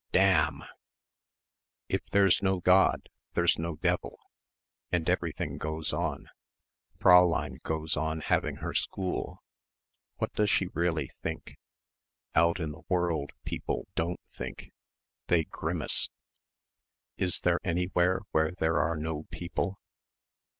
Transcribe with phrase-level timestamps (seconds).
[0.11, 0.63] _DAMN....
[1.87, 4.17] If there's no God, there's no Devil...
[4.91, 6.27] and everything goes on....
[6.97, 9.43] Fräulein goes on having her school....
[10.17, 11.59] What does she really think?...
[12.33, 14.71] Out in the world people don't think....
[15.27, 16.09] They grimace....
[17.17, 19.79] Is there anywhere where there are no people?